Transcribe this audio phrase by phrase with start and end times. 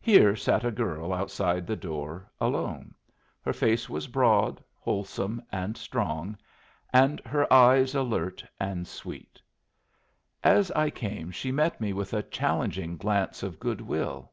[0.00, 2.94] Here sat a girl outside the door, alone.
[3.40, 6.38] Her face was broad, wholesome, and strong,
[6.92, 9.42] and her eyes alert and sweet.
[10.44, 14.30] As I came she met me with a challenging glance of good will.